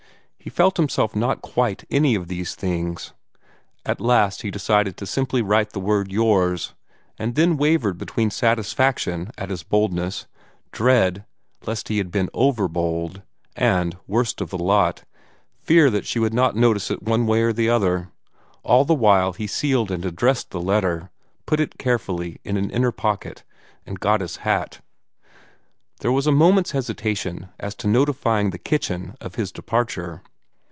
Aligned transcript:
He 0.43 0.49
felt 0.49 0.77
himself 0.77 1.15
not 1.15 1.43
quite 1.43 1.83
any 1.91 2.15
of 2.15 2.27
these 2.27 2.55
things. 2.55 3.13
At 3.85 4.01
last 4.01 4.41
he 4.41 4.49
decided 4.49 4.97
to 4.97 5.03
write 5.03 5.03
just 5.03 5.13
the 5.13 5.39
simple 5.39 5.83
word 5.87 6.11
"yours," 6.11 6.73
and 7.19 7.35
then 7.35 7.57
wavered 7.57 7.99
between 7.99 8.31
satisfaction 8.31 9.29
at 9.37 9.51
his 9.51 9.61
boldness, 9.61 10.25
dread 10.71 11.25
lest 11.67 11.89
he 11.89 11.99
had 11.99 12.09
been 12.09 12.31
over 12.33 12.67
bold, 12.67 13.21
and, 13.55 13.95
worst 14.07 14.41
of 14.41 14.49
the 14.49 14.57
lot, 14.57 15.03
fear 15.61 15.91
that 15.91 16.07
she 16.07 16.17
would 16.17 16.33
not 16.33 16.55
notice 16.55 16.89
it 16.89 17.03
one 17.03 17.27
way 17.27 17.43
or 17.43 17.53
the 17.53 17.69
other 17.69 18.09
all 18.63 18.83
the 18.83 18.95
while 18.95 19.33
he 19.33 19.45
sealed 19.45 19.91
and 19.91 20.03
addressed 20.03 20.49
the 20.49 20.59
letter, 20.59 21.11
put 21.45 21.59
it 21.59 21.77
carefully 21.77 22.39
in 22.43 22.57
an 22.57 22.71
inner 22.71 22.91
pocket, 22.91 23.43
and 23.85 23.99
got 23.99 24.21
his 24.21 24.37
hat. 24.37 24.81
There 25.99 26.11
was 26.11 26.25
a 26.25 26.31
moment's 26.31 26.71
hesitation 26.71 27.49
as 27.59 27.75
to 27.75 27.87
notifying 27.87 28.49
the 28.49 28.57
kitchen 28.57 29.13
of 29.21 29.35
his 29.35 29.51
departure. 29.51 30.23